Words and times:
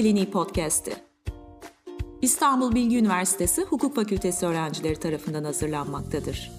Kliniği 0.00 0.30
Podcast'i. 0.30 0.96
İstanbul 2.22 2.74
Bilgi 2.74 2.98
Üniversitesi 2.98 3.62
Hukuk 3.62 3.94
Fakültesi 3.94 4.46
öğrencileri 4.46 5.00
tarafından 5.00 5.44
hazırlanmaktadır. 5.44 6.52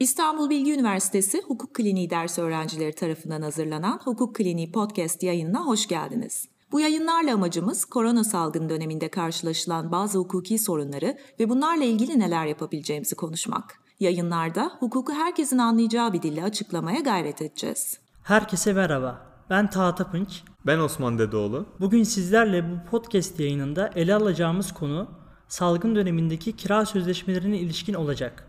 İstanbul 0.00 0.50
Bilgi 0.50 0.74
Üniversitesi 0.74 1.42
Hukuk 1.42 1.74
Kliniği 1.74 2.10
ders 2.10 2.38
öğrencileri 2.38 2.94
tarafından 2.94 3.42
hazırlanan 3.42 4.00
Hukuk 4.04 4.36
Kliniği 4.36 4.72
Podcast 4.72 5.22
yayınına 5.22 5.66
hoş 5.66 5.88
geldiniz. 5.88 6.48
Bu 6.72 6.80
yayınlarla 6.80 7.34
amacımız 7.34 7.84
korona 7.84 8.24
salgın 8.24 8.68
döneminde 8.68 9.08
karşılaşılan 9.08 9.92
bazı 9.92 10.18
hukuki 10.18 10.58
sorunları 10.58 11.18
ve 11.40 11.48
bunlarla 11.48 11.84
ilgili 11.84 12.18
neler 12.18 12.46
yapabileceğimizi 12.46 13.14
konuşmak. 13.14 13.80
Yayınlarda 14.00 14.72
hukuku 14.80 15.12
herkesin 15.12 15.58
anlayacağı 15.58 16.12
bir 16.12 16.22
dille 16.22 16.44
açıklamaya 16.44 17.00
gayret 17.00 17.42
edeceğiz. 17.42 17.98
Herkese 18.22 18.72
merhaba. 18.72 19.29
Ben 19.50 19.70
Taha 19.70 19.94
Tapınç. 19.94 20.42
Ben 20.66 20.78
Osman 20.78 21.18
Dedeoğlu. 21.18 21.66
Bugün 21.80 22.02
sizlerle 22.02 22.70
bu 22.70 22.90
podcast 22.90 23.40
yayınında 23.40 23.90
ele 23.94 24.14
alacağımız 24.14 24.72
konu 24.72 25.08
salgın 25.48 25.94
dönemindeki 25.94 26.56
kira 26.56 26.86
sözleşmelerine 26.86 27.58
ilişkin 27.58 27.94
olacak. 27.94 28.46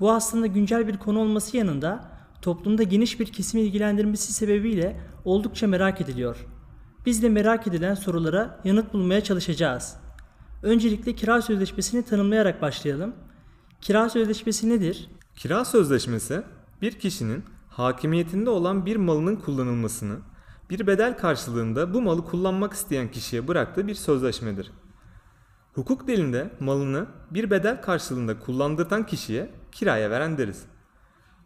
Bu 0.00 0.12
aslında 0.12 0.46
güncel 0.46 0.88
bir 0.88 0.96
konu 0.96 1.18
olması 1.18 1.56
yanında 1.56 2.10
toplumda 2.42 2.82
geniş 2.82 3.20
bir 3.20 3.26
kesimi 3.26 3.62
ilgilendirmesi 3.62 4.32
sebebiyle 4.32 5.00
oldukça 5.24 5.66
merak 5.66 6.00
ediliyor. 6.00 6.46
Biz 7.06 7.22
de 7.22 7.28
merak 7.28 7.66
edilen 7.66 7.94
sorulara 7.94 8.60
yanıt 8.64 8.92
bulmaya 8.92 9.24
çalışacağız. 9.24 9.96
Öncelikle 10.62 11.14
kira 11.14 11.42
sözleşmesini 11.42 12.02
tanımlayarak 12.02 12.62
başlayalım. 12.62 13.14
Kira 13.80 14.08
sözleşmesi 14.08 14.68
nedir? 14.68 15.08
Kira 15.36 15.64
sözleşmesi 15.64 16.42
bir 16.82 16.92
kişinin 16.92 17.44
hakimiyetinde 17.68 18.50
olan 18.50 18.86
bir 18.86 18.96
malının 18.96 19.36
kullanılmasını 19.36 20.16
bir 20.70 20.86
bedel 20.86 21.18
karşılığında 21.18 21.94
bu 21.94 22.02
malı 22.02 22.24
kullanmak 22.24 22.72
isteyen 22.72 23.10
kişiye 23.10 23.48
bıraktığı 23.48 23.86
bir 23.86 23.94
sözleşmedir. 23.94 24.72
Hukuk 25.74 26.06
dilinde 26.06 26.50
malını 26.60 27.06
bir 27.30 27.50
bedel 27.50 27.82
karşılığında 27.82 28.38
kullandırtan 28.38 29.06
kişiye 29.06 29.50
kiraya 29.72 30.10
veren 30.10 30.38
deriz. 30.38 30.62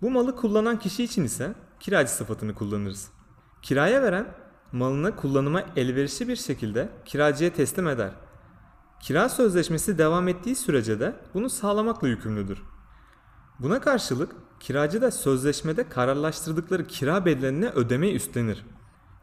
Bu 0.03 0.11
malı 0.11 0.37
kullanan 0.37 0.79
kişi 0.79 1.05
için 1.05 1.25
ise 1.25 1.55
kiracı 1.81 2.13
sıfatını 2.13 2.55
kullanırız. 2.55 3.11
Kiraya 3.63 4.03
veren 4.03 4.27
malını 4.73 5.17
kullanıma 5.17 5.63
elverişli 5.77 6.29
bir 6.29 6.37
şekilde 6.37 6.89
kiracıya 7.05 7.53
teslim 7.53 7.89
eder. 7.89 8.11
Kira 9.01 9.29
sözleşmesi 9.29 9.99
devam 9.99 10.29
ettiği 10.29 10.57
sürece 10.57 11.01
de 11.01 11.17
bunu 11.35 11.51
sağlamakla 11.51 12.09
yükümlüdür. 12.09 12.63
Buna 13.59 13.81
karşılık 13.81 14.33
kiracı 14.61 15.03
da 15.03 15.11
sözleşmede 15.11 15.89
kararlaştırdıkları 15.89 16.87
kira 16.87 17.25
bedelini 17.25 17.69
ödemeyi 17.69 18.15
üstlenir. 18.15 18.65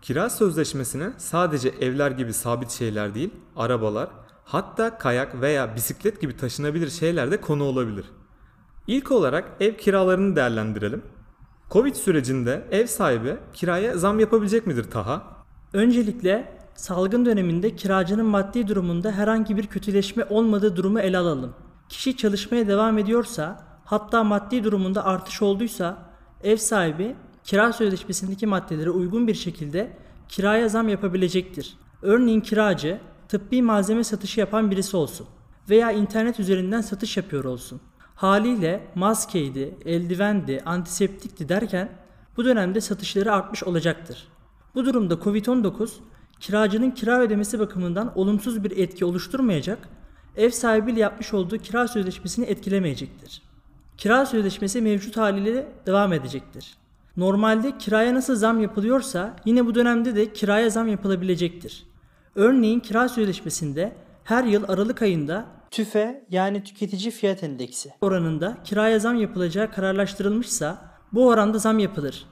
Kira 0.02 0.30
sözleşmesine 0.30 1.10
sadece 1.18 1.70
evler 1.70 2.12
gibi 2.12 2.34
sabit 2.34 2.72
şeyler 2.72 3.16
değil, 3.16 3.30
arabalar, 3.56 4.10
hatta 4.46 4.98
kayak 4.98 5.42
veya 5.42 5.76
bisiklet 5.76 6.22
gibi 6.22 6.38
taşınabilir 6.38 6.90
şeyler 6.90 7.32
de 7.32 7.42
konu 7.42 7.64
olabilir. 7.64 8.06
İlk 8.88 9.12
olarak 9.12 9.52
ev 9.60 9.74
kiralarını 9.78 10.36
değerlendirelim. 10.36 11.02
Covid 11.72 11.96
sürecinde 11.96 12.68
ev 12.72 12.88
sahibi 12.88 13.38
kiraya 13.54 13.98
zam 13.98 14.20
yapabilecek 14.20 14.68
midir 14.68 14.84
Taha? 14.84 15.24
Öncelikle 15.74 16.60
salgın 16.76 17.26
döneminde 17.26 17.76
kiracının 17.76 18.26
maddi 18.26 18.68
durumunda 18.68 19.12
herhangi 19.12 19.58
bir 19.58 19.68
kötüleşme 19.68 20.26
olmadığı 20.30 20.76
durumu 20.76 21.00
ele 21.00 21.18
alalım. 21.18 21.54
Kişi 21.90 22.18
çalışmaya 22.18 22.68
devam 22.68 22.98
ediyorsa, 22.98 23.68
hatta 23.86 24.24
maddi 24.24 24.64
durumunda 24.64 25.06
artış 25.06 25.42
olduysa 25.42 25.98
ev 26.44 26.58
sahibi 26.58 27.16
kira 27.48 27.74
sözleşmesindeki 27.74 28.48
maddelere 28.48 28.90
uygun 28.90 29.28
bir 29.28 29.34
şekilde 29.34 29.98
kiraya 30.30 30.70
zam 30.70 30.90
yapabilecektir. 30.90 31.78
Örneğin 32.02 32.42
kiracı 32.42 33.00
tıbbi 33.30 33.62
malzeme 33.62 34.04
satışı 34.04 34.40
yapan 34.40 34.72
birisi 34.72 34.98
olsun 34.98 35.28
veya 35.70 35.92
internet 35.92 36.40
üzerinden 36.40 36.82
satış 36.82 37.18
yapıyor 37.18 37.44
olsun. 37.44 37.82
Haliyle 38.16 38.88
maskeydi, 38.96 39.76
eldivendi, 39.86 40.62
antiseptikti 40.66 41.50
derken 41.50 41.90
bu 42.38 42.46
dönemde 42.46 42.82
satışları 42.82 43.34
artmış 43.34 43.64
olacaktır. 43.64 44.28
Bu 44.76 44.86
durumda 44.86 45.14
Covid-19 45.14 45.90
kiracının 46.40 46.92
kira 46.92 47.20
ödemesi 47.20 47.60
bakımından 47.60 48.18
olumsuz 48.18 48.64
bir 48.64 48.78
etki 48.78 49.06
oluşturmayacak, 49.06 49.90
ev 50.38 50.50
sahibiyle 50.50 51.00
yapmış 51.00 51.34
olduğu 51.34 51.58
kira 51.58 51.88
sözleşmesini 51.88 52.46
etkilemeyecektir. 52.46 53.42
Kira 53.98 54.26
sözleşmesi 54.26 54.82
mevcut 54.82 55.18
haliyle 55.18 55.68
devam 55.86 56.14
edecektir. 56.14 56.78
Normalde 57.18 57.78
kiraya 57.78 58.14
nasıl 58.14 58.36
zam 58.36 58.62
yapılıyorsa 58.62 59.36
yine 59.46 59.66
bu 59.66 59.76
dönemde 59.76 60.16
de 60.16 60.34
kiraya 60.34 60.70
zam 60.70 60.88
yapılabilecektir. 60.88 61.88
Örneğin 62.36 62.80
kira 62.80 63.10
sözleşmesinde 63.10 63.96
her 64.24 64.44
yıl 64.44 64.64
Aralık 64.68 65.02
ayında 65.02 65.46
TÜFE 65.72 66.26
yani 66.30 66.64
tüketici 66.64 67.12
fiyat 67.12 67.44
endeksi 67.44 67.94
oranında 68.02 68.58
kiraya 68.64 69.00
zam 69.00 69.16
yapılacağı 69.16 69.72
kararlaştırılmışsa 69.72 70.92
bu 71.14 71.28
oranda 71.28 71.58
zam 71.58 71.80
yapılır. 71.80 72.26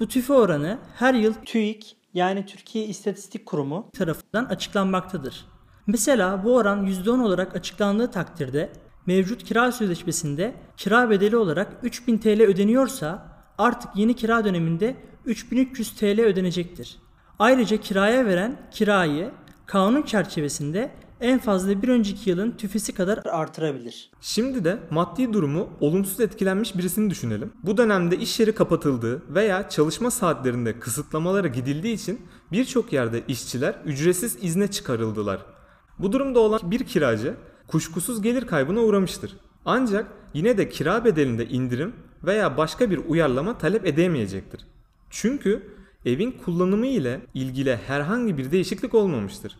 Bu 0.00 0.08
TÜFE 0.08 0.32
oranı 0.32 0.78
her 0.94 1.14
yıl 1.14 1.34
TÜİK 1.34 1.96
yani 2.14 2.46
Türkiye 2.46 2.84
İstatistik 2.84 3.46
Kurumu 3.46 3.90
tarafından 3.92 4.44
açıklanmaktadır. 4.44 5.44
Mesela 5.86 6.44
bu 6.44 6.54
oran 6.54 6.86
%10 6.86 7.22
olarak 7.22 7.56
açıklandığı 7.56 8.10
takdirde 8.10 8.72
mevcut 9.06 9.44
kira 9.44 9.72
sözleşmesinde 9.72 10.54
kira 10.76 11.10
bedeli 11.10 11.36
olarak 11.36 11.76
3000 11.82 12.18
TL 12.18 12.42
ödeniyorsa 12.42 13.35
artık 13.58 13.96
yeni 13.96 14.14
kira 14.14 14.44
döneminde 14.44 14.96
3300 15.26 15.96
TL 15.96 16.20
ödenecektir. 16.20 16.98
Ayrıca 17.38 17.76
kiraya 17.76 18.26
veren 18.26 18.60
kirayı 18.70 19.30
kanun 19.66 20.02
çerçevesinde 20.02 20.90
en 21.20 21.38
fazla 21.38 21.82
bir 21.82 21.88
önceki 21.88 22.30
yılın 22.30 22.50
tüfesi 22.50 22.94
kadar 22.94 23.20
artırabilir. 23.24 24.10
Şimdi 24.20 24.64
de 24.64 24.78
maddi 24.90 25.32
durumu 25.32 25.68
olumsuz 25.80 26.20
etkilenmiş 26.20 26.78
birisini 26.78 27.10
düşünelim. 27.10 27.52
Bu 27.62 27.76
dönemde 27.76 28.16
iş 28.16 28.40
yeri 28.40 28.54
kapatıldığı 28.54 29.34
veya 29.34 29.68
çalışma 29.68 30.10
saatlerinde 30.10 30.78
kısıtlamalara 30.78 31.48
gidildiği 31.48 31.94
için 31.94 32.20
birçok 32.52 32.92
yerde 32.92 33.22
işçiler 33.28 33.74
ücretsiz 33.84 34.36
izne 34.44 34.68
çıkarıldılar. 34.68 35.40
Bu 35.98 36.12
durumda 36.12 36.40
olan 36.40 36.60
bir 36.64 36.84
kiracı 36.84 37.34
kuşkusuz 37.66 38.22
gelir 38.22 38.46
kaybına 38.46 38.80
uğramıştır. 38.80 39.36
Ancak 39.66 40.06
yine 40.34 40.58
de 40.58 40.68
kira 40.68 41.04
bedelinde 41.04 41.48
indirim 41.48 41.92
veya 42.24 42.56
başka 42.56 42.90
bir 42.90 43.00
uyarlama 43.08 43.58
talep 43.58 43.86
edemeyecektir. 43.86 44.60
Çünkü 45.10 45.62
evin 46.04 46.30
kullanımı 46.44 46.86
ile 46.86 47.20
ilgili 47.34 47.76
herhangi 47.76 48.38
bir 48.38 48.50
değişiklik 48.50 48.94
olmamıştır. 48.94 49.56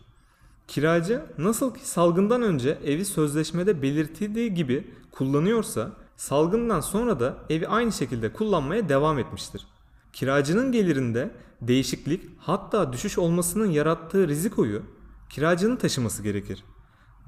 Kiracı 0.67 1.21
nasıl 1.37 1.73
ki 1.73 1.89
salgından 1.89 2.41
önce 2.41 2.77
evi 2.85 3.05
sözleşmede 3.05 3.81
belirtildiği 3.81 4.53
gibi 4.53 4.87
kullanıyorsa 5.11 5.91
salgından 6.15 6.81
sonra 6.81 7.19
da 7.19 7.37
evi 7.49 7.67
aynı 7.67 7.91
şekilde 7.91 8.33
kullanmaya 8.33 8.89
devam 8.89 9.19
etmiştir. 9.19 9.67
Kiracının 10.13 10.71
gelirinde 10.71 11.31
değişiklik 11.61 12.21
hatta 12.39 12.93
düşüş 12.93 13.17
olmasının 13.17 13.71
yarattığı 13.71 14.27
rizikoyu 14.27 14.81
kiracının 15.29 15.75
taşıması 15.75 16.23
gerekir. 16.23 16.63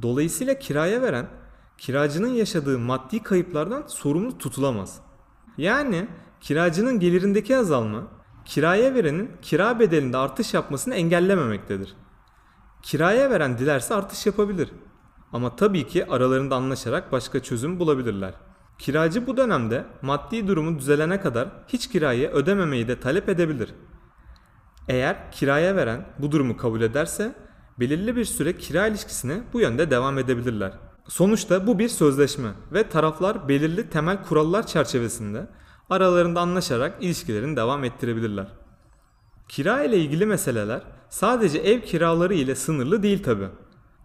Dolayısıyla 0.02 0.60
kiraya 0.60 1.02
veren 1.02 1.28
kiracının 1.80 2.28
yaşadığı 2.28 2.80
maddi 2.80 3.24
kayıplardan 3.24 3.84
sorumlu 3.88 4.38
tutulamaz. 4.38 5.02
Yani 5.58 6.08
kiracının 6.42 7.00
gelirindeki 7.00 7.58
azalma 7.58 8.08
kiraya 8.46 8.94
verenin 8.94 9.32
kira 9.42 9.80
bedelinde 9.80 10.18
artış 10.18 10.54
yapmasını 10.54 10.96
engellememektedir. 10.96 11.96
Kiraya 12.82 13.30
veren 13.30 13.58
dilerse 13.58 13.96
artış 13.96 14.26
yapabilir. 14.26 14.70
Ama 15.34 15.56
tabii 15.56 15.88
ki 15.88 16.06
aralarında 16.06 16.56
anlaşarak 16.56 17.12
başka 17.12 17.44
çözüm 17.44 17.80
bulabilirler. 17.80 18.34
Kiracı 18.80 19.28
bu 19.28 19.38
dönemde 19.38 19.86
maddi 20.02 20.48
durumu 20.48 20.80
düzelene 20.80 21.22
kadar 21.22 21.50
hiç 21.68 21.90
kirayı 21.90 22.30
ödememeyi 22.30 22.88
de 22.88 23.00
talep 23.00 23.30
edebilir. 23.30 23.74
Eğer 24.88 25.32
kiraya 25.32 25.76
veren 25.76 26.06
bu 26.20 26.32
durumu 26.32 26.58
kabul 26.58 26.82
ederse 26.82 27.36
belirli 27.80 28.16
bir 28.16 28.26
süre 28.26 28.58
kira 28.58 28.88
ilişkisine 28.88 29.44
bu 29.54 29.60
yönde 29.60 29.92
devam 29.92 30.18
edebilirler. 30.18 30.89
Sonuçta 31.10 31.68
bu 31.68 31.80
bir 31.80 31.90
sözleşme 31.90 32.50
ve 32.74 32.90
taraflar 32.90 33.48
belirli 33.48 33.90
temel 33.90 34.24
kurallar 34.24 34.68
çerçevesinde 34.68 35.48
aralarında 35.90 36.42
anlaşarak 36.42 37.04
ilişkilerini 37.04 37.56
devam 37.56 37.84
ettirebilirler. 37.84 38.48
Kira 39.48 39.84
ile 39.84 39.98
ilgili 39.98 40.26
meseleler 40.26 40.82
sadece 41.10 41.58
ev 41.58 41.82
kiraları 41.82 42.34
ile 42.34 42.56
sınırlı 42.56 43.04
değil 43.04 43.24
tabi. 43.24 43.48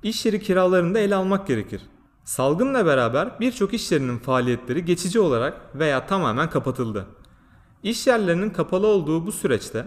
İş 0.03 0.27
yeri 0.27 0.41
kiralarını 0.41 0.95
da 0.95 0.99
ele 0.99 1.15
almak 1.15 1.47
gerekir. 1.47 1.83
Salgınla 2.25 2.87
beraber 2.87 3.41
birçok 3.41 3.75
iş 3.75 3.93
yerinin 3.93 4.19
faaliyetleri 4.19 4.85
geçici 4.85 5.21
olarak 5.21 5.61
veya 5.75 6.07
tamamen 6.07 6.51
kapatıldı. 6.51 7.07
İş 7.83 8.07
yerlerinin 8.07 8.51
kapalı 8.51 8.87
olduğu 8.87 9.27
bu 9.27 9.33
süreçte 9.33 9.87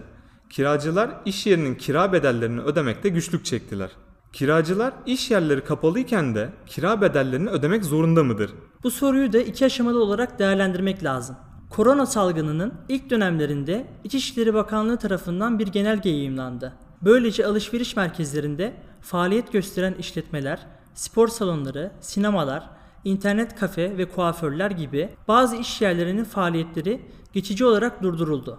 kiracılar 0.50 1.10
iş 1.24 1.46
yerinin 1.46 1.74
kira 1.74 2.12
bedellerini 2.12 2.60
ödemekte 2.60 3.08
güçlük 3.08 3.44
çektiler. 3.44 3.90
Kiracılar 4.32 4.92
iş 5.06 5.30
yerleri 5.30 5.64
kapalıyken 5.64 6.34
de 6.34 6.50
kira 6.66 7.00
bedellerini 7.00 7.50
ödemek 7.50 7.84
zorunda 7.84 8.24
mıdır? 8.24 8.50
Bu 8.82 8.90
soruyu 8.90 9.32
da 9.32 9.38
iki 9.38 9.64
aşamalı 9.64 10.02
olarak 10.02 10.38
değerlendirmek 10.38 11.04
lazım. 11.04 11.36
Korona 11.70 12.06
salgınının 12.06 12.74
ilk 12.88 13.10
dönemlerinde 13.10 13.86
İçişleri 14.04 14.54
Bakanlığı 14.54 14.96
tarafından 14.96 15.58
bir 15.58 15.66
genelge 15.66 16.10
yayımlandı. 16.10 16.72
Böylece 17.02 17.46
alışveriş 17.46 17.96
merkezlerinde 17.96 18.74
faaliyet 19.00 19.52
gösteren 19.52 19.94
işletmeler, 19.94 20.66
spor 20.94 21.28
salonları, 21.28 21.92
sinemalar, 22.00 22.70
internet 23.04 23.56
kafe 23.56 23.98
ve 23.98 24.08
kuaförler 24.08 24.70
gibi 24.70 25.08
bazı 25.28 25.56
iş 25.56 25.80
yerlerinin 25.80 26.24
faaliyetleri 26.24 27.00
geçici 27.32 27.64
olarak 27.64 28.02
durduruldu. 28.02 28.58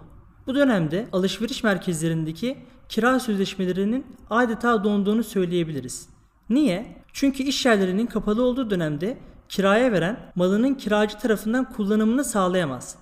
Bu 0.50 0.54
dönemde 0.54 1.06
alışveriş 1.12 1.64
merkezlerindeki 1.64 2.56
kira 2.88 3.20
sözleşmelerinin 3.20 4.06
adeta 4.30 4.84
donduğunu 4.84 5.24
söyleyebiliriz. 5.24 6.08
Niye? 6.48 6.96
Çünkü 7.12 7.42
iş 7.42 7.66
yerlerinin 7.66 8.06
kapalı 8.06 8.42
olduğu 8.44 8.70
dönemde 8.70 9.18
kiraya 9.48 9.92
veren 9.92 10.32
malının 10.34 10.74
kiracı 10.74 11.18
tarafından 11.18 11.72
kullanımını 11.72 12.24
sağlayamaz. 12.24 12.96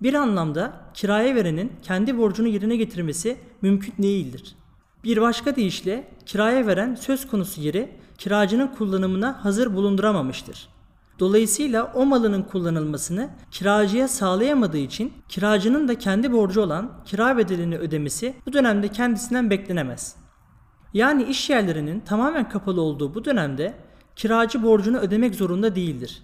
Bir 0.00 0.14
anlamda 0.14 0.72
kiraya 0.94 1.34
verenin 1.34 1.72
kendi 1.82 2.18
borcunu 2.18 2.48
yerine 2.48 2.76
getirmesi 2.76 3.36
mümkün 3.60 3.94
değildir. 4.02 4.54
Bir 5.04 5.20
başka 5.20 5.56
deyişle 5.56 6.08
kiraya 6.26 6.66
veren 6.66 6.94
söz 6.94 7.28
konusu 7.28 7.60
yeri 7.60 7.92
kiracının 8.18 8.66
kullanımına 8.66 9.44
hazır 9.44 9.74
bulunduramamıştır. 9.74 10.71
Dolayısıyla 11.18 11.92
o 11.94 12.06
malının 12.06 12.42
kullanılmasını 12.42 13.30
kiracıya 13.50 14.08
sağlayamadığı 14.08 14.78
için 14.78 15.12
kiracının 15.28 15.88
da 15.88 15.98
kendi 15.98 16.32
borcu 16.32 16.60
olan 16.60 16.90
kira 17.04 17.36
bedelini 17.36 17.78
ödemesi 17.78 18.34
bu 18.46 18.52
dönemde 18.52 18.88
kendisinden 18.88 19.50
beklenemez. 19.50 20.16
Yani 20.94 21.22
iş 21.22 21.50
yerlerinin 21.50 22.00
tamamen 22.00 22.48
kapalı 22.48 22.80
olduğu 22.80 23.14
bu 23.14 23.24
dönemde 23.24 23.74
kiracı 24.16 24.62
borcunu 24.62 24.98
ödemek 24.98 25.34
zorunda 25.34 25.76
değildir. 25.76 26.22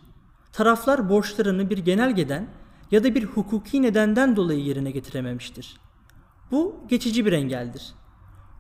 Taraflar 0.53 1.09
borçlarını 1.09 1.71
bir 1.71 1.79
genelgeden 1.79 2.49
ya 2.91 3.05
da 3.05 3.15
bir 3.15 3.25
hukuki 3.25 3.83
nedenden 3.83 4.37
dolayı 4.37 4.61
yerine 4.61 4.91
getirememiştir. 4.91 5.81
Bu 6.51 6.77
geçici 6.89 7.27
bir 7.27 7.33
engeldir. 7.33 7.95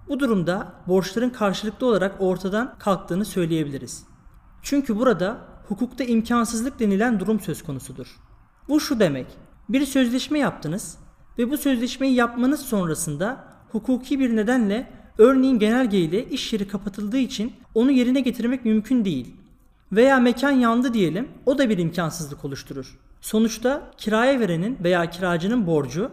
Bu 0.09 0.21
durumda 0.21 0.73
borçların 0.87 1.31
karşılıklı 1.31 1.87
olarak 1.87 2.17
ortadan 2.19 2.75
kalktığını 2.79 3.25
söyleyebiliriz. 3.25 4.07
Çünkü 4.63 4.99
burada 4.99 5.39
hukukta 5.69 6.05
imkansızlık 6.05 6.81
denilen 6.81 7.21
durum 7.21 7.41
söz 7.41 7.63
konusudur. 7.63 8.17
Bu 8.69 8.81
şu 8.81 9.01
demek. 9.01 9.27
Bir 9.69 9.87
sözleşme 9.87 10.39
yaptınız 10.39 10.99
ve 11.39 11.51
bu 11.51 11.59
sözleşmeyi 11.59 12.15
yapmanız 12.15 12.61
sonrasında 12.61 13.45
hukuki 13.73 14.21
bir 14.21 14.37
nedenle 14.37 14.91
örneğin 15.19 15.59
genelge 15.59 15.99
ile 15.99 16.25
iş 16.25 16.53
yeri 16.53 16.69
kapatıldığı 16.69 17.19
için 17.19 17.53
onu 17.75 17.91
yerine 17.91 18.21
getirmek 18.21 18.65
mümkün 18.65 19.05
değil. 19.05 19.35
Veya 19.93 20.21
mekan 20.21 20.51
yandı 20.51 20.95
diyelim 20.95 21.29
o 21.47 21.59
da 21.59 21.71
bir 21.71 21.79
imkansızlık 21.79 22.45
oluşturur. 22.45 22.99
Sonuçta 23.21 23.91
kiraya 23.97 24.41
verenin 24.41 24.79
veya 24.85 25.11
kiracının 25.11 25.67
borcu 25.67 26.11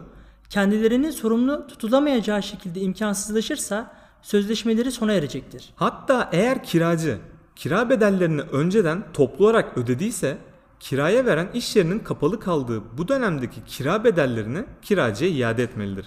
kendilerinin 0.50 1.10
sorumlu 1.10 1.66
tutulamayacağı 1.66 2.42
şekilde 2.42 2.80
imkansızlaşırsa 2.80 3.92
sözleşmeleri 4.22 4.92
sona 4.92 5.12
erecektir. 5.12 5.72
Hatta 5.76 6.28
eğer 6.32 6.64
kiracı 6.64 7.18
kira 7.56 7.90
bedellerini 7.90 8.40
önceden 8.40 9.04
toplu 9.12 9.44
olarak 9.44 9.78
ödediyse 9.78 10.38
kiraya 10.80 11.26
veren 11.26 11.48
iş 11.54 11.76
yerinin 11.76 11.98
kapalı 11.98 12.40
kaldığı 12.40 12.82
bu 12.98 13.08
dönemdeki 13.08 13.64
kira 13.64 14.04
bedellerini 14.04 14.64
kiracıya 14.82 15.30
iade 15.30 15.62
etmelidir. 15.62 16.06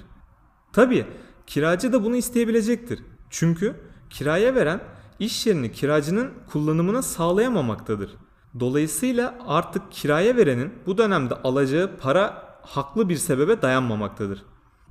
Tabi 0.74 1.06
kiracı 1.48 1.94
da 1.94 2.04
bunu 2.04 2.16
isteyebilecektir. 2.16 3.00
Çünkü 3.30 3.76
kiraya 4.10 4.56
veren 4.56 4.82
iş 5.20 5.48
yerini 5.48 5.72
kiracının 5.72 6.32
kullanımına 6.52 7.02
sağlayamamaktadır. 7.02 8.12
Dolayısıyla 8.60 9.36
artık 9.48 9.92
kiraya 9.92 10.36
verenin 10.36 10.74
bu 10.86 10.98
dönemde 10.98 11.36
alacağı 11.36 11.98
para 11.98 12.44
haklı 12.62 13.10
bir 13.10 13.18
sebebe 13.18 13.62
dayanmamaktadır. 13.62 14.44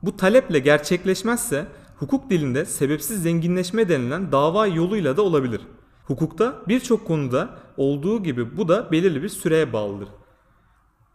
Bu 0.03 0.17
taleple 0.17 0.59
gerçekleşmezse 0.59 1.67
hukuk 1.97 2.31
dilinde 2.31 2.65
sebepsiz 2.65 3.23
zenginleşme 3.23 3.89
denilen 3.89 4.33
dava 4.33 4.67
yoluyla 4.67 5.17
da 5.17 5.23
olabilir. 5.23 5.61
Hukukta 6.09 6.63
birçok 6.69 7.07
konuda 7.07 7.49
olduğu 7.77 8.23
gibi 8.23 8.57
bu 8.57 8.69
da 8.69 8.93
belirli 8.93 9.23
bir 9.23 9.29
süreye 9.29 9.73
bağlıdır. 9.73 10.09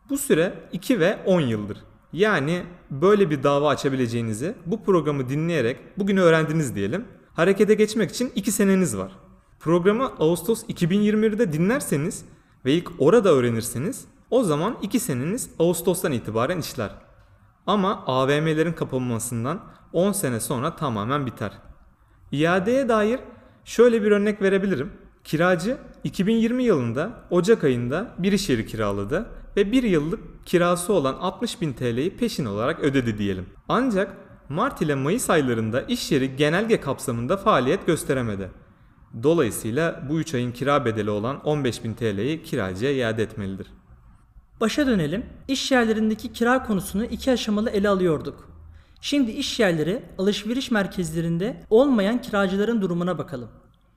Bu 0.10 0.18
süre 0.18 0.54
2 0.72 1.00
ve 1.00 1.19
10 1.25 1.42
yıldır. 1.42 1.78
Yani 2.13 2.63
böyle 2.92 3.30
bir 3.30 3.44
dava 3.44 3.69
açabileceğinizi 3.69 4.56
bu 4.66 4.84
programı 4.84 5.30
dinleyerek 5.30 5.78
bugün 5.98 6.18
öğrendiniz 6.18 6.75
diyelim. 6.75 7.06
Harekete 7.34 7.74
geçmek 7.74 8.12
için 8.12 8.31
2 8.36 8.51
seneniz 8.51 8.98
var. 8.98 9.12
Programı 9.60 10.06
Ağustos 10.19 10.63
2021'de 10.63 11.54
dinlerseniz 11.54 12.25
ve 12.66 12.74
ilk 12.74 12.92
orada 13.00 13.30
öğrenirseniz 13.30 14.06
o 14.30 14.44
zaman 14.44 14.78
2 14.81 15.00
seneniz 15.00 15.50
Ağustos'tan 15.60 16.12
itibaren 16.12 16.60
işler. 16.60 16.92
Ama 17.68 18.04
AVM'lerin 18.06 18.74
kapanmasından 18.74 19.62
10 19.94 20.12
sene 20.12 20.39
sonra 20.39 20.75
tamamen 20.75 21.25
biter. 21.25 21.51
İadeye 22.31 22.89
dair 22.89 23.19
şöyle 23.65 24.04
bir 24.04 24.12
örnek 24.12 24.42
verebilirim. 24.42 24.92
Kiracı 25.24 25.77
2020 26.04 26.63
yılında 26.63 27.12
Ocak 27.30 27.63
ayında 27.63 28.15
bir 28.18 28.31
iş 28.31 28.50
yeri 28.50 28.65
kiraladı 28.65 29.25
ve 29.57 29.71
bir 29.71 29.83
yıllık 29.83 30.45
kirası 30.45 30.94
olan 30.94 31.13
60 31.13 31.62
bin 31.62 31.74
TL'yi 31.74 32.18
peşin 32.18 32.45
olarak 32.45 32.80
ödedi 32.80 33.18
diyelim. 33.18 33.45
Ancak 33.69 34.18
Mart 34.50 34.81
ile 34.81 34.95
Mayıs 34.95 35.30
aylarında 35.30 35.81
iş 35.81 36.12
yeri 36.12 36.36
genelge 36.36 36.81
kapsamında 36.81 37.38
faaliyet 37.38 37.88
gösteremedi. 37.88 38.50
Dolayısıyla 39.24 40.04
bu 40.10 40.19
3 40.19 40.33
ayın 40.33 40.51
kira 40.51 40.86
bedeli 40.86 41.10
olan 41.10 41.42
15 41.44 41.83
bin 41.83 41.94
TL'yi 41.94 42.44
kiracıya 42.44 42.92
iade 42.92 43.24
etmelidir. 43.24 43.68
Başa 44.62 44.88
dönelim. 44.88 45.25
İş 45.48 45.71
yerlerindeki 45.71 46.33
kira 46.33 46.63
konusunu 46.63 47.06
iki 47.06 47.31
aşamalı 47.31 47.69
ele 47.69 47.89
alıyorduk. 47.89 48.53
Şimdi 49.04 49.32
iş 49.32 49.60
yerleri 49.60 50.02
alışveriş 50.18 50.72
merkezlerinde 50.72 51.58
olmayan 51.70 52.22
kiracıların 52.22 52.82
durumuna 52.82 53.18
bakalım. 53.18 53.50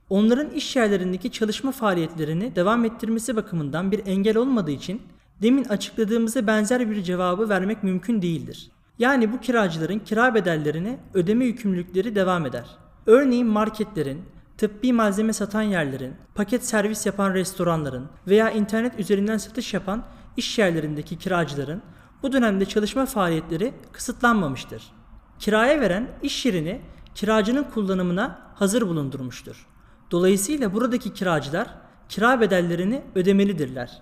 Onların 0.09 0.49
iş 0.49 0.75
yerlerindeki 0.75 1.31
çalışma 1.31 1.71
faaliyetlerini 1.71 2.55
devam 2.55 2.85
ettirmesi 2.85 3.35
bakımından 3.35 3.91
bir 3.91 4.07
engel 4.07 4.37
olmadığı 4.37 4.71
için 4.71 5.01
demin 5.41 5.63
açıkladığımıza 5.63 6.47
benzer 6.47 6.89
bir 6.89 7.03
cevabı 7.03 7.49
vermek 7.49 7.83
mümkün 7.83 8.21
değildir. 8.21 8.71
Yani 8.99 9.33
bu 9.33 9.39
kiracıların 9.39 9.99
kira 9.99 10.35
bedellerini 10.35 10.97
ödeme 11.13 11.45
yükümlülükleri 11.45 12.15
devam 12.15 12.45
eder. 12.45 12.65
Örneğin 13.05 13.47
marketlerin, 13.47 14.21
tıbbi 14.57 14.93
malzeme 14.93 15.33
satan 15.33 15.61
yerlerin, 15.61 16.13
paket 16.35 16.65
servis 16.65 17.05
yapan 17.05 17.33
restoranların 17.33 18.09
veya 18.27 18.51
internet 18.51 18.99
üzerinden 18.99 19.37
satış 19.37 19.73
yapan 19.73 20.03
iş 20.37 20.59
yerlerindeki 20.59 21.17
kiracıların 21.17 21.81
bu 22.23 22.33
dönemde 22.33 22.65
çalışma 22.65 23.05
faaliyetleri 23.05 23.73
kısıtlanmamıştır. 23.91 24.96
Kiraya 25.39 25.81
veren 25.81 26.09
iş 26.23 26.45
yerini 26.45 26.81
kiracının 27.15 27.63
kullanımına 27.63 28.51
hazır 28.55 28.81
bulundurmuştur. 28.81 29.67
Dolayısıyla 30.11 30.73
buradaki 30.73 31.13
kiracılar 31.13 31.67
kira 32.09 32.41
bedellerini 32.41 33.03
ödemelidirler. 33.15 34.01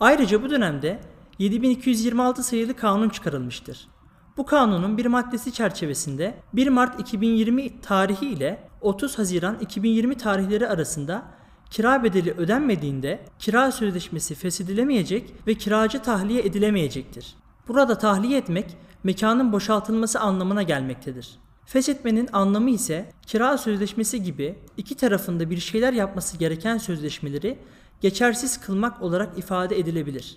Ayrıca 0.00 0.42
bu 0.42 0.50
dönemde 0.50 1.00
7226 1.38 2.42
sayılı 2.42 2.76
kanun 2.76 3.08
çıkarılmıştır. 3.08 3.88
Bu 4.36 4.46
kanunun 4.46 4.98
bir 4.98 5.06
maddesi 5.06 5.52
çerçevesinde 5.52 6.34
1 6.52 6.68
Mart 6.68 7.00
2020 7.00 7.80
tarihi 7.80 8.26
ile 8.26 8.68
30 8.80 9.18
Haziran 9.18 9.58
2020 9.60 10.16
tarihleri 10.16 10.68
arasında 10.68 11.22
kira 11.70 12.04
bedeli 12.04 12.30
ödenmediğinde 12.30 13.24
kira 13.38 13.72
sözleşmesi 13.72 14.34
feshedilemeyecek 14.34 15.34
ve 15.46 15.54
kiracı 15.54 16.02
tahliye 16.02 16.42
edilemeyecektir. 16.42 17.34
Burada 17.68 17.98
tahliye 17.98 18.38
etmek 18.38 18.76
mekanın 19.04 19.52
boşaltılması 19.52 20.20
anlamına 20.20 20.62
gelmektedir. 20.62 21.38
Feshetmenin 21.66 22.28
anlamı 22.32 22.70
ise 22.70 23.12
kira 23.26 23.58
sözleşmesi 23.58 24.22
gibi 24.22 24.58
iki 24.76 24.96
tarafında 24.96 25.50
bir 25.50 25.58
şeyler 25.58 25.92
yapması 25.92 26.38
gereken 26.38 26.78
sözleşmeleri 26.78 27.58
geçersiz 28.00 28.60
kılmak 28.60 29.02
olarak 29.02 29.38
ifade 29.38 29.78
edilebilir. 29.78 30.36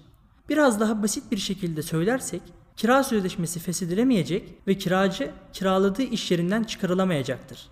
Biraz 0.50 0.79
daha 0.79 1.03
basit 1.03 1.32
bir 1.32 1.38
şekilde 1.38 1.82
söylersek 1.82 2.41
kira 2.75 3.03
sözleşmesi 3.03 3.60
feshedilemeyecek 3.60 4.55
ve 4.67 4.77
kiracı 4.77 5.32
kiraladığı 5.53 6.01
iş 6.01 6.32
yerinden 6.32 6.63
çıkarılamayacaktır. 6.63 7.70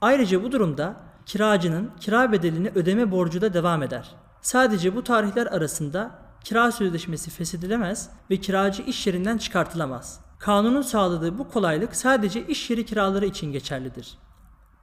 Ayrıca 0.00 0.42
bu 0.42 0.52
durumda 0.52 0.96
kiracının 1.26 1.90
kira 2.00 2.32
bedelini 2.32 2.70
ödeme 2.74 3.10
borcu 3.10 3.40
da 3.40 3.54
devam 3.54 3.82
eder. 3.82 4.14
Sadece 4.42 4.96
bu 4.96 5.04
tarihler 5.04 5.46
arasında 5.46 6.25
kira 6.46 6.72
sözleşmesi 6.72 7.30
feshedilemez 7.30 8.10
ve 8.30 8.36
kiracı 8.36 8.82
iş 8.82 9.06
yerinden 9.06 9.38
çıkartılamaz. 9.38 10.20
Kanunun 10.38 10.82
sağladığı 10.82 11.38
bu 11.38 11.48
kolaylık 11.48 11.96
sadece 11.96 12.46
iş 12.46 12.70
yeri 12.70 12.86
kiraları 12.86 13.26
için 13.26 13.52
geçerlidir. 13.52 14.18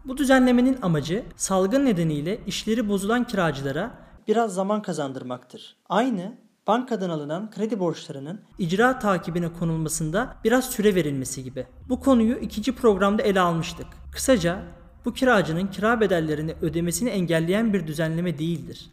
Bu 0.05 0.17
düzenlemenin 0.17 0.77
amacı 0.81 1.23
salgın 1.35 1.85
nedeniyle 1.85 2.39
işleri 2.47 2.89
bozulan 2.89 3.23
kiracılara 3.23 3.91
biraz 4.27 4.53
zaman 4.53 4.81
kazandırmaktır. 4.81 5.75
Aynı 5.89 6.37
bankadan 6.67 7.09
alınan 7.09 7.51
kredi 7.51 7.79
borçlarının 7.79 8.41
icra 8.57 8.99
takibine 8.99 9.53
konulmasında 9.53 10.35
biraz 10.43 10.69
süre 10.69 10.95
verilmesi 10.95 11.43
gibi. 11.43 11.67
Bu 11.89 11.99
konuyu 11.99 12.37
ikinci 12.37 12.75
programda 12.75 13.21
ele 13.21 13.39
almıştık. 13.39 13.87
Kısaca 14.11 14.59
bu 15.05 15.13
kiracının 15.13 15.67
kira 15.67 16.01
bedellerini 16.01 16.55
ödemesini 16.61 17.09
engelleyen 17.09 17.73
bir 17.73 17.87
düzenleme 17.87 18.39
değildir. 18.39 18.89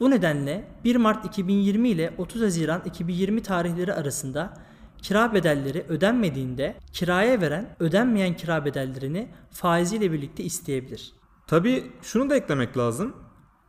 Bu 0.00 0.10
nedenle 0.10 0.64
1 0.84 0.96
Mart 0.96 1.24
2020 1.24 1.88
ile 1.88 2.14
30 2.18 2.42
Haziran 2.42 2.82
2020 2.84 3.42
tarihleri 3.42 3.94
arasında 3.94 4.54
kira 5.02 5.34
bedelleri 5.34 5.84
ödenmediğinde 5.88 6.76
kiraya 6.92 7.40
veren 7.40 7.76
ödenmeyen 7.80 8.36
kira 8.36 8.64
bedellerini 8.64 9.28
faiziyle 9.50 10.12
birlikte 10.12 10.44
isteyebilir. 10.44 11.12
Tabii 11.46 11.92
şunu 12.02 12.30
da 12.30 12.36
eklemek 12.36 12.78
lazım. 12.78 13.16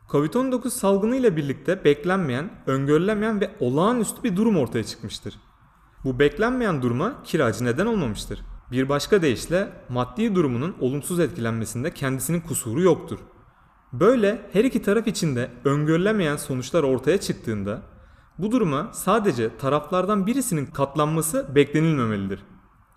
Covid-19 0.09 0.69
salgını 0.69 1.15
ile 1.15 1.37
birlikte 1.37 1.83
beklenmeyen, 1.83 2.51
öngörülemeyen 2.67 3.41
ve 3.41 3.51
olağanüstü 3.59 4.23
bir 4.23 4.35
durum 4.35 4.57
ortaya 4.57 4.83
çıkmıştır. 4.83 5.39
Bu 6.03 6.19
beklenmeyen 6.19 6.81
duruma 6.81 7.23
kiracı 7.23 7.65
neden 7.65 7.85
olmamıştır. 7.85 8.41
Bir 8.71 8.89
başka 8.89 9.21
deyişle 9.21 9.69
maddi 9.89 10.35
durumunun 10.35 10.75
olumsuz 10.79 11.19
etkilenmesinde 11.19 11.93
kendisinin 11.93 12.41
kusuru 12.41 12.81
yoktur. 12.81 13.19
Böyle 13.93 14.49
her 14.53 14.63
iki 14.63 14.81
taraf 14.81 15.07
için 15.07 15.35
de 15.35 15.49
öngörülemeyen 15.65 16.35
sonuçlar 16.35 16.83
ortaya 16.83 17.19
çıktığında 17.19 17.81
bu 18.37 18.51
duruma 18.51 18.89
sadece 18.93 19.57
taraflardan 19.57 20.27
birisinin 20.27 20.65
katlanması 20.65 21.55
beklenilmemelidir. 21.55 22.43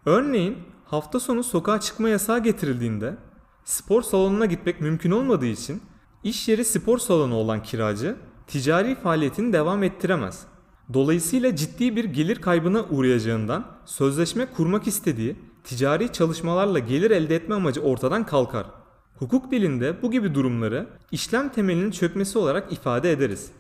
Örneğin 0.07 0.59
hafta 0.85 1.21
sonu 1.21 1.45
sokağa 1.45 1.81
çıkma 1.81 2.09
yasağı 2.09 2.43
getirildiğinde 2.43 3.17
spor 3.65 4.03
salonuna 4.03 4.47
gitmek 4.47 4.81
mümkün 4.81 5.11
olmadığı 5.11 5.47
için 5.47 5.83
iş 6.25 6.49
yeri 6.49 6.65
spor 6.65 6.99
salonu 6.99 7.35
olan 7.35 7.63
kiracı 7.63 8.17
ticari 8.47 8.95
faaliyetini 8.95 9.53
devam 9.53 9.83
ettiremez. 9.83 10.47
Dolayısıyla 10.93 11.57
ciddi 11.57 11.97
bir 11.97 12.05
gelir 12.05 12.41
kaybına 12.41 12.85
uğrayacağından 12.91 13.67
sözleşme 13.85 14.47
kurmak 14.47 14.87
istediği 14.87 15.37
ticari 15.65 16.13
çalışmalarla 16.13 16.79
gelir 16.79 17.11
elde 17.11 17.37
etme 17.37 17.55
amacı 17.55 17.81
ortadan 17.81 18.27
kalkar. 18.27 18.67
Hukuk 19.19 19.51
dilinde 19.51 20.03
bu 20.03 20.11
gibi 20.11 20.35
durumları 20.35 20.87
işlem 21.13 21.49
temelinin 21.49 21.91
çökmesi 21.91 22.39
olarak 22.39 22.73
ifade 22.73 23.13
ederiz. 23.13 23.51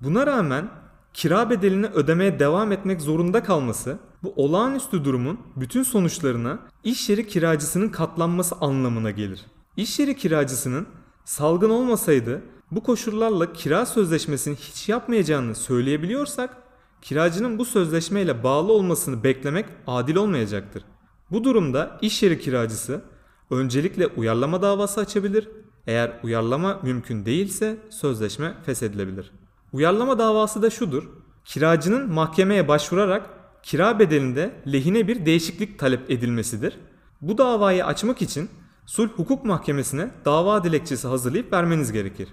Buna 0.00 0.26
rağmen 0.26 0.68
kira 1.14 1.50
bedelini 1.50 1.86
ödemeye 1.86 2.38
devam 2.38 2.72
etmek 2.72 3.00
zorunda 3.00 3.42
kalması 3.42 3.98
bu 4.22 4.32
olağanüstü 4.36 5.04
durumun 5.04 5.40
bütün 5.56 5.82
sonuçlarına 5.82 6.58
iş 6.84 7.08
yeri 7.08 7.26
kiracısının 7.26 7.88
katlanması 7.88 8.54
anlamına 8.60 9.10
gelir. 9.10 9.46
İş 9.76 9.98
yeri 9.98 10.16
kiracısının 10.16 10.86
salgın 11.24 11.70
olmasaydı 11.70 12.42
bu 12.70 12.82
koşullarla 12.82 13.52
kira 13.52 13.86
sözleşmesini 13.86 14.56
hiç 14.56 14.88
yapmayacağını 14.88 15.54
söyleyebiliyorsak 15.54 16.56
kiracının 17.02 17.58
bu 17.58 17.64
sözleşmeyle 17.64 18.42
bağlı 18.44 18.72
olmasını 18.72 19.24
beklemek 19.24 19.66
adil 19.86 20.16
olmayacaktır. 20.16 20.84
Bu 21.30 21.44
durumda 21.44 21.98
iş 22.02 22.22
yeri 22.22 22.40
kiracısı 22.40 23.02
öncelikle 23.50 24.06
uyarlama 24.06 24.62
davası 24.62 25.00
açabilir. 25.00 25.48
Eğer 25.86 26.20
uyarlama 26.22 26.80
mümkün 26.82 27.26
değilse 27.26 27.76
sözleşme 27.90 28.54
feshedilebilir. 28.66 29.32
Uyarlama 29.72 30.18
davası 30.18 30.62
da 30.62 30.70
şudur. 30.70 31.04
Kiracının 31.44 32.12
mahkemeye 32.12 32.68
başvurarak 32.68 33.30
kira 33.62 33.98
bedelinde 33.98 34.62
lehine 34.72 35.08
bir 35.08 35.26
değişiklik 35.26 35.78
talep 35.78 36.10
edilmesidir. 36.10 36.78
Bu 37.20 37.38
davayı 37.38 37.86
açmak 37.86 38.22
için 38.22 38.50
sulh 38.86 39.10
hukuk 39.10 39.44
mahkemesine 39.44 40.10
dava 40.24 40.64
dilekçesi 40.64 41.08
hazırlayıp 41.08 41.52
vermeniz 41.52 41.92
gerekir. 41.92 42.28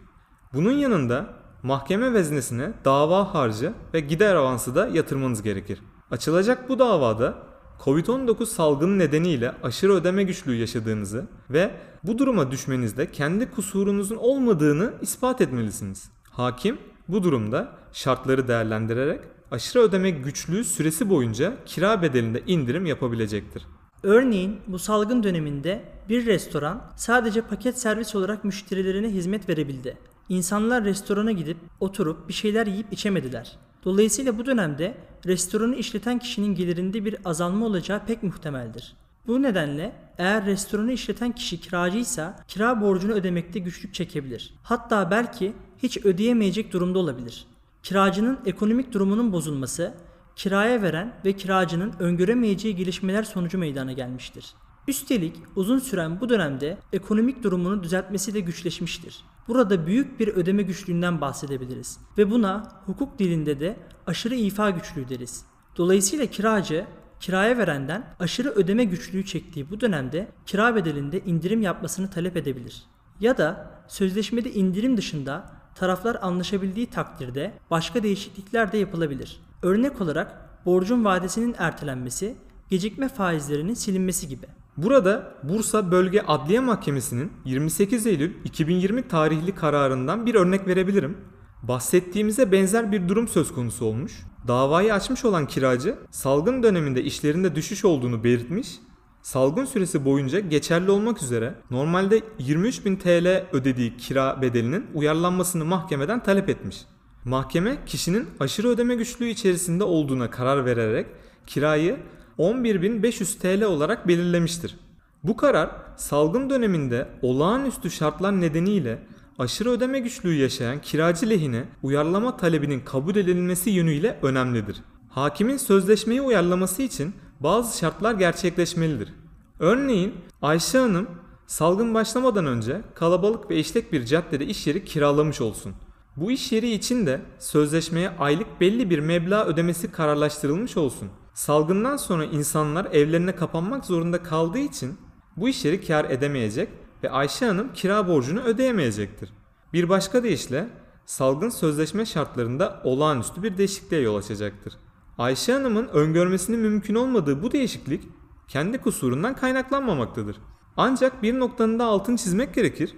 Bunun 0.54 0.72
yanında 0.72 1.34
mahkeme 1.64 2.14
veznesine 2.14 2.74
dava 2.86 3.34
harcı 3.34 3.74
ve 3.94 4.00
gider 4.00 4.36
avansı 4.36 4.76
da 4.76 4.88
yatırmanız 4.88 5.42
gerekir. 5.42 5.82
Açılacak 6.12 6.70
bu 6.70 6.80
davada 6.80 7.38
Covid-19 7.84 8.46
salgını 8.46 9.00
nedeniyle 9.00 9.52
aşırı 9.64 9.94
ödeme 9.94 10.24
güçlüğü 10.24 10.56
yaşadığınızı 10.56 11.28
ve 11.50 11.72
bu 12.04 12.18
duruma 12.18 12.52
düşmenizde 12.52 13.12
kendi 13.12 13.52
kusurunuzun 13.52 14.16
olmadığını 14.16 14.94
ispat 15.02 15.42
etmelisiniz. 15.42 16.10
Hakim 16.32 16.78
bu 17.08 17.24
durumda 17.24 17.72
şartları 17.94 18.48
değerlendirerek 18.48 19.22
aşırı 19.52 19.80
ödeme 19.82 20.10
güçlüğü 20.10 20.64
süresi 20.64 21.10
boyunca 21.10 21.54
kira 21.66 22.02
bedelinde 22.02 22.44
indirim 22.48 22.86
yapabilecektir. 22.86 23.66
Örneğin 24.04 24.60
bu 24.68 24.80
salgın 24.80 25.24
döneminde 25.24 25.84
bir 26.10 26.26
restoran 26.26 26.82
sadece 26.96 27.42
paket 27.42 27.80
servis 27.80 28.16
olarak 28.16 28.44
müşterilerine 28.44 29.10
hizmet 29.10 29.50
verebildi. 29.50 29.98
İnsanlar 30.30 30.84
restorana 30.84 31.32
gidip 31.32 31.58
oturup 31.80 32.28
bir 32.28 32.34
şeyler 32.34 32.68
yiyip 32.68 32.94
içemediler. 32.94 33.58
Dolayısıyla 33.84 34.38
bu 34.38 34.46
dönemde 34.46 34.98
restoranı 35.26 35.76
işleten 35.76 36.20
kişinin 36.20 36.56
gelirinde 36.56 37.06
bir 37.06 37.16
azalma 37.26 37.66
olacağı 37.66 38.06
pek 38.06 38.24
muhtemeldir. 38.24 38.96
Bu 39.28 39.42
nedenle 39.42 39.96
eğer 40.18 40.46
restoranı 40.46 40.92
işleten 40.92 41.32
kişi 41.32 41.60
kiracıysa 41.60 42.44
kira 42.48 42.82
borcunu 42.82 43.12
ödemekte 43.12 43.60
güçlük 43.60 43.94
çekebilir. 43.94 44.54
Hatta 44.64 45.12
belki 45.12 45.54
hiç 45.84 46.06
ödeyemeyecek 46.06 46.74
durumda 46.74 47.00
olabilir. 47.00 47.46
Kiracının 47.84 48.40
ekonomik 48.46 48.94
durumunun 48.94 49.34
bozulması, 49.34 49.94
kiraya 50.36 50.82
veren 50.82 51.14
ve 51.26 51.34
kiracının 51.34 51.94
öngöremeyeceği 52.00 52.76
gelişmeler 52.76 53.24
sonucu 53.24 53.58
meydana 53.58 53.92
gelmiştir. 53.92 54.54
Üstelik 54.88 55.36
uzun 55.56 55.80
süren 55.80 56.22
bu 56.22 56.30
dönemde 56.30 56.78
ekonomik 56.94 57.44
durumunu 57.44 57.84
düzeltmesi 57.84 58.34
de 58.34 58.40
güçleşmiştir. 58.40 59.24
Burada 59.48 59.88
büyük 59.88 60.20
bir 60.20 60.28
ödeme 60.28 60.64
güçlüğünden 60.64 61.22
bahsedebiliriz 61.22 62.00
ve 62.18 62.32
buna 62.32 62.82
hukuk 62.86 63.20
dilinde 63.20 63.60
de 63.60 63.78
aşırı 64.08 64.36
ifa 64.36 64.70
güçlüğü 64.70 65.10
deriz. 65.10 65.46
Dolayısıyla 65.78 66.26
kiracı 66.26 66.86
kiraya 67.20 67.58
verenden 67.58 68.16
aşırı 68.20 68.50
ödeme 68.50 68.84
güçlüğü 68.84 69.26
çektiği 69.26 69.70
bu 69.70 69.82
dönemde 69.82 70.28
kira 70.46 70.76
bedelinde 70.76 71.20
indirim 71.20 71.62
yapmasını 71.62 72.10
talep 72.10 72.38
edebilir. 72.38 72.84
Ya 73.20 73.38
da 73.38 73.72
sözleşmede 73.88 74.54
indirim 74.54 74.98
dışında 74.98 75.52
taraflar 75.76 76.18
anlaşabildiği 76.22 76.90
takdirde 76.90 77.54
başka 77.72 78.04
değişiklikler 78.04 78.72
de 78.72 78.78
yapılabilir. 78.78 79.42
Örnek 79.62 80.02
olarak 80.02 80.50
borcun 80.66 81.06
vadesinin 81.06 81.56
ertelenmesi, 81.58 82.36
gecikme 82.70 83.10
faizlerinin 83.10 83.74
silinmesi 83.74 84.28
gibi. 84.28 84.46
Burada 84.78 85.34
Bursa 85.44 85.92
Bölge 85.92 86.22
Adliye 86.22 86.60
Mahkemesi'nin 86.60 87.32
28 87.46 88.08
Eylül 88.08 88.34
2020 88.46 89.08
tarihli 89.08 89.56
kararından 89.56 90.26
bir 90.26 90.36
örnek 90.36 90.68
verebilirim. 90.68 91.18
Bahsettiğimize 91.64 92.52
benzer 92.52 92.92
bir 92.92 93.08
durum 93.08 93.28
söz 93.28 93.54
konusu 93.54 93.86
olmuş. 93.86 94.14
Davayı 94.48 94.94
açmış 94.94 95.26
olan 95.26 95.48
kiracı 95.48 95.96
salgın 96.12 96.64
döneminde 96.64 97.04
işlerinde 97.04 97.56
düşüş 97.56 97.86
olduğunu 97.86 98.24
belirtmiş. 98.24 98.80
Salgın 99.22 99.66
süresi 99.66 100.06
boyunca 100.06 100.40
geçerli 100.40 100.92
olmak 100.92 101.24
üzere 101.24 101.56
normalde 101.72 102.20
23.000 102.20 102.98
TL 102.98 103.46
ödediği 103.56 103.98
kira 103.98 104.42
bedelinin 104.42 104.86
uyarlanmasını 104.94 105.66
mahkemeden 105.66 106.24
talep 106.24 106.50
etmiş. 106.50 106.78
Mahkeme 107.26 107.78
kişinin 107.86 108.28
aşırı 108.40 108.68
ödeme 108.68 108.96
güçlüğü 108.96 109.28
içerisinde 109.28 109.84
olduğuna 109.84 110.30
karar 110.30 110.66
vererek 110.66 111.08
kirayı 111.48 112.00
11.500 112.40 113.40
TL 113.40 113.64
olarak 113.64 114.08
belirlemiştir. 114.08 114.76
Bu 115.24 115.38
karar 115.38 115.70
salgın 115.98 116.50
döneminde 116.50 117.08
olağanüstü 117.22 117.92
şartlar 117.92 118.42
nedeniyle 118.42 119.00
aşırı 119.40 119.70
ödeme 119.70 120.00
güçlüğü 120.00 120.34
yaşayan 120.34 120.82
kiracı 120.82 121.30
lehine 121.30 121.64
uyarlama 121.84 122.38
talebinin 122.38 122.80
kabul 122.80 123.16
edilmesi 123.16 123.70
yönüyle 123.70 124.20
önemlidir. 124.22 124.78
Hakimin 125.10 125.58
sözleşmeyi 125.58 126.22
uyarlaması 126.22 126.82
için 126.82 127.14
bazı 127.40 127.78
şartlar 127.78 128.14
gerçekleşmelidir. 128.14 129.14
Örneğin 129.60 130.14
Ayşe 130.42 130.78
Hanım 130.78 131.08
salgın 131.48 131.94
başlamadan 131.94 132.46
önce 132.46 132.82
kalabalık 132.96 133.50
ve 133.50 133.58
işlek 133.58 133.94
bir 133.94 134.06
caddede 134.06 134.46
iş 134.46 134.68
yeri 134.68 134.86
kiralamış 134.86 135.42
olsun. 135.42 135.74
Bu 136.16 136.32
iş 136.32 136.52
yeri 136.52 136.72
için 136.72 137.06
de 137.06 137.22
sözleşmeye 137.40 138.10
aylık 138.10 138.62
belli 138.62 138.90
bir 138.90 139.00
meblağ 139.00 139.46
ödemesi 139.46 139.92
kararlaştırılmış 139.92 140.78
olsun. 140.78 141.10
Salgından 141.36 141.98
sonra 141.98 142.26
insanlar 142.26 142.86
evlerine 142.86 143.36
kapanmak 143.36 143.86
zorunda 143.86 144.24
kaldığı 144.24 144.60
için 144.60 144.98
bu 145.38 145.50
iş 145.50 145.66
yeri 145.66 145.88
kar 145.88 146.06
edemeyecek 146.06 146.70
ve 147.04 147.10
Ayşe 147.10 147.46
Hanım 147.46 147.74
kira 147.74 148.08
borcunu 148.08 148.42
ödeyemeyecektir. 148.42 149.34
Bir 149.74 149.90
başka 149.90 150.24
deyişle 150.24 150.70
salgın 151.06 151.50
sözleşme 151.50 152.06
şartlarında 152.06 152.82
olağanüstü 152.84 153.44
bir 153.44 153.58
değişikliğe 153.58 154.02
yol 154.02 154.16
açacaktır. 154.16 154.74
Ayşe 155.18 155.54
Hanım'ın 155.54 155.88
öngörmesinin 155.88 156.60
mümkün 156.60 156.96
olmadığı 156.96 157.44
bu 157.44 157.52
değişiklik 157.52 158.04
kendi 158.48 158.78
kusurundan 158.78 159.36
kaynaklanmamaktadır. 159.36 160.38
Ancak 160.78 161.24
bir 161.24 161.40
noktanın 161.40 161.80
da 161.80 161.86
altını 161.86 162.18
çizmek 162.18 162.54
gerekir. 162.54 162.96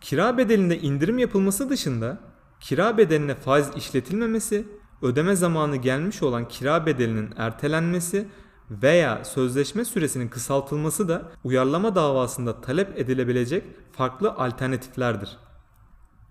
Kira 0.00 0.38
bedelinde 0.38 0.80
indirim 0.80 1.18
yapılması 1.18 1.70
dışında 1.70 2.20
kira 2.60 2.98
bedeline 2.98 3.34
faiz 3.34 3.70
işletilmemesi, 3.76 4.68
ödeme 5.02 5.36
zamanı 5.36 5.76
gelmiş 5.76 6.22
olan 6.22 6.48
kira 6.48 6.86
bedelinin 6.86 7.30
ertelenmesi 7.36 8.28
veya 8.70 9.24
sözleşme 9.24 9.84
süresinin 9.84 10.28
kısaltılması 10.28 11.08
da 11.08 11.22
uyarlama 11.44 11.94
davasında 11.94 12.60
talep 12.60 12.98
edilebilecek 12.98 13.64
farklı 13.92 14.30
alternatiflerdir. 14.30 15.36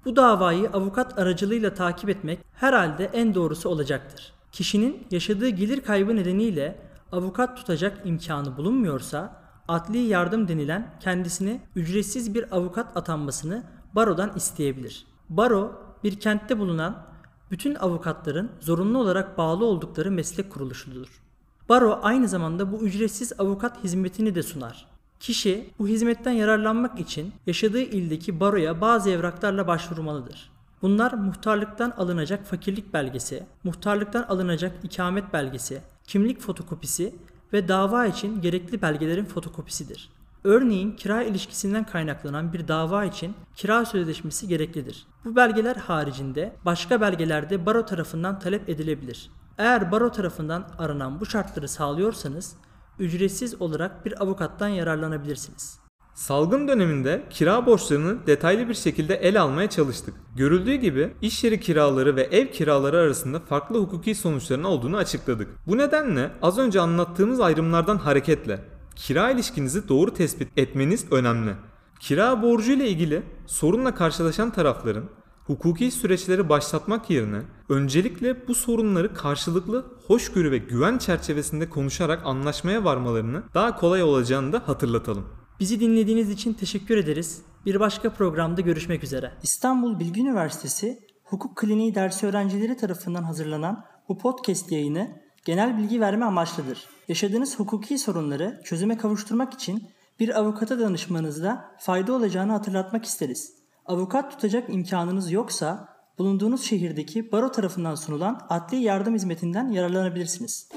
Bu 0.06 0.16
davayı 0.16 0.70
avukat 0.70 1.20
aracılığıyla 1.20 1.74
takip 1.74 2.10
etmek 2.10 2.40
herhalde 2.54 3.06
en 3.14 3.36
doğrusu 3.36 3.70
olacaktır. 3.70 4.34
Kişinin 4.52 5.08
yaşadığı 5.12 5.50
gelir 5.50 5.82
kaybı 5.82 6.16
nedeniyle 6.16 6.80
avukat 7.12 7.58
tutacak 7.58 8.02
imkanı 8.06 8.58
bulunmuyorsa 8.58 9.42
adli 9.68 9.98
yardım 9.98 10.48
denilen 10.48 10.96
kendisine 11.00 11.62
ücretsiz 11.76 12.36
bir 12.36 12.56
avukat 12.56 12.98
atanmasını 12.98 13.64
barodan 13.94 14.32
isteyebilir. 14.36 15.08
Baro 15.30 15.72
bir 16.04 16.20
kentte 16.20 16.60
bulunan 16.60 17.06
bütün 17.52 17.76
avukatların 17.76 18.52
zorunlu 18.60 18.98
olarak 18.98 19.38
bağlı 19.38 19.66
oldukları 19.66 20.12
meslek 20.12 20.50
kuruluşudur. 20.50 21.22
Baro 21.70 22.00
aynı 22.04 22.28
zamanda 22.28 22.72
bu 22.72 22.78
ücretsiz 22.78 23.34
avukat 23.40 23.84
hizmetini 23.84 24.36
de 24.36 24.44
sunar. 24.44 24.86
Kişi 25.20 25.70
bu 25.80 25.88
hizmetten 25.88 26.32
yararlanmak 26.32 27.00
için 27.00 27.34
yaşadığı 27.48 27.82
ildeki 27.82 28.40
baroya 28.40 28.82
bazı 28.82 29.10
evraklarla 29.10 29.68
başvurmalıdır. 29.68 30.50
Bunlar 30.82 31.14
muhtarlıktan 31.14 31.94
alınacak 31.98 32.46
fakirlik 32.46 32.94
belgesi, 32.94 33.44
muhtarlıktan 33.64 34.24
alınacak 34.24 34.72
ikamet 34.84 35.34
belgesi, 35.34 35.82
kimlik 36.08 36.42
fotokopisi 36.42 37.16
ve 37.54 37.68
dava 37.68 38.06
için 38.06 38.42
gerekli 38.42 38.82
belgelerin 38.82 39.26
fotokopisidir. 39.26 40.10
Örneğin 40.46 40.92
kira 40.92 41.24
ilişkisinden 41.24 41.84
kaynaklanan 41.84 42.54
bir 42.54 42.68
dava 42.68 43.06
için 43.06 43.34
kira 43.56 43.86
sözleşmesi 43.86 44.48
gereklidir. 44.48 45.08
Bu 45.26 45.36
belgeler 45.36 45.76
haricinde 45.76 46.56
başka 46.66 47.02
belgeler 47.02 47.50
de 47.50 47.66
baro 47.66 47.86
tarafından 47.86 48.40
talep 48.40 48.70
edilebilir. 48.70 49.32
Eğer 49.58 49.92
baro 49.92 50.12
tarafından 50.12 50.68
aranan 50.78 51.20
bu 51.20 51.26
şartları 51.26 51.68
sağlıyorsanız 51.68 52.56
ücretsiz 53.00 53.62
olarak 53.62 54.06
bir 54.06 54.24
avukattan 54.24 54.68
yararlanabilirsiniz. 54.68 55.80
Salgın 56.14 56.68
döneminde 56.68 57.24
kira 57.30 57.66
borçlarını 57.66 58.28
detaylı 58.28 58.70
bir 58.70 58.74
şekilde 58.74 59.16
ele 59.16 59.40
almaya 59.40 59.70
çalıştık. 59.70 60.14
Görüldüğü 60.36 60.76
gibi 60.76 61.14
iş 61.22 61.44
yeri 61.44 61.60
kiraları 61.60 62.16
ve 62.16 62.22
ev 62.22 62.48
kiraları 62.48 62.98
arasında 62.98 63.40
farklı 63.40 63.80
hukuki 63.80 64.16
sonuçların 64.16 64.64
olduğunu 64.64 64.98
açıkladık. 64.98 65.48
Bu 65.68 65.78
nedenle 65.78 66.32
az 66.42 66.58
önce 66.58 66.82
anlattığımız 66.82 67.40
ayrımlardan 67.40 67.98
hareketle 67.98 68.75
kira 68.96 69.32
ilişkinizi 69.32 69.88
doğru 69.88 70.14
tespit 70.14 70.58
etmeniz 70.58 71.12
önemli. 71.12 71.52
Kira 72.00 72.42
borcu 72.42 72.72
ile 72.72 72.90
ilgili 72.90 73.24
sorunla 73.48 73.96
karşılaşan 73.96 74.52
tarafların 74.52 75.10
hukuki 75.48 75.92
süreçleri 75.92 76.50
başlatmak 76.50 77.10
yerine 77.10 77.42
öncelikle 77.70 78.48
bu 78.48 78.56
sorunları 78.56 79.14
karşılıklı 79.14 79.86
hoşgörü 80.08 80.52
ve 80.52 80.58
güven 80.58 80.98
çerçevesinde 80.98 81.70
konuşarak 81.70 82.26
anlaşmaya 82.26 82.84
varmalarını 82.84 83.44
daha 83.54 83.76
kolay 83.76 84.04
olacağını 84.04 84.54
da 84.54 84.68
hatırlatalım. 84.68 85.26
Bizi 85.60 85.80
dinlediğiniz 85.80 86.30
için 86.30 86.54
teşekkür 86.54 86.98
ederiz. 86.98 87.42
Bir 87.66 87.80
başka 87.80 88.14
programda 88.14 88.62
görüşmek 88.62 89.04
üzere. 89.04 89.32
İstanbul 89.44 90.00
Bilgi 90.00 90.22
Üniversitesi 90.22 91.00
Hukuk 91.24 91.58
Kliniği 91.58 91.96
dersi 91.96 92.28
öğrencileri 92.28 92.78
tarafından 92.78 93.24
hazırlanan 93.24 93.86
bu 94.10 94.18
podcast 94.18 94.72
yayını 94.72 95.25
genel 95.46 95.78
bilgi 95.78 96.02
verme 96.02 96.26
amaçlıdır. 96.26 96.88
Yaşadığınız 97.08 97.60
hukuki 97.60 97.98
sorunları 97.98 98.62
çözüme 98.64 98.98
kavuşturmak 98.98 99.54
için 99.54 99.90
bir 100.20 100.40
avukata 100.40 100.80
danışmanızda 100.80 101.72
fayda 101.80 102.14
olacağını 102.14 102.52
hatırlatmak 102.52 103.06
isteriz. 103.06 103.54
Avukat 103.86 104.32
tutacak 104.32 104.70
imkanınız 104.70 105.32
yoksa 105.32 105.90
bulunduğunuz 106.18 106.64
şehirdeki 106.64 107.32
baro 107.32 107.52
tarafından 107.52 107.96
sunulan 107.96 108.46
adli 108.50 108.76
yardım 108.76 109.16
hizmetinden 109.16 109.70
yararlanabilirsiniz. 109.70 110.70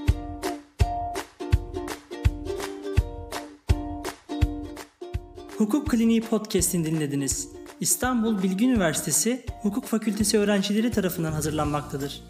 Hukuk 5.59 5.91
Kliniği 5.91 6.21
Podcast'ini 6.21 6.85
dinlediniz. 6.85 7.49
İstanbul 7.81 8.43
Bilgi 8.43 8.67
Üniversitesi 8.67 9.45
Hukuk 9.63 9.85
Fakültesi 9.85 10.39
öğrencileri 10.39 10.91
tarafından 10.91 11.33
hazırlanmaktadır. 11.33 12.23